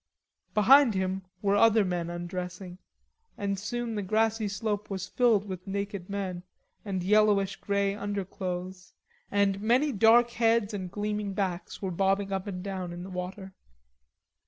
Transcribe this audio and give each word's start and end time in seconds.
Behind 0.55 0.95
him 0.95 1.21
were 1.43 1.55
other 1.55 1.85
men 1.85 2.09
undressing, 2.09 2.79
and 3.37 3.59
soon 3.59 3.93
the 3.93 4.01
grassy 4.01 4.47
slope 4.47 4.89
was 4.89 5.05
filled 5.07 5.45
with 5.47 5.67
naked 5.67 6.09
men 6.09 6.41
and 6.83 7.03
yellowish 7.03 7.57
grey 7.57 7.93
underclothes, 7.93 8.93
and 9.29 9.61
many 9.61 9.91
dark 9.91 10.31
heads 10.31 10.73
and 10.73 10.89
gleaming 10.91 11.33
backs 11.33 11.83
were 11.83 11.91
bobbing 11.91 12.33
up 12.33 12.47
and 12.47 12.63
down 12.63 12.91
in 12.91 13.03
the 13.03 13.11
water. 13.11 13.53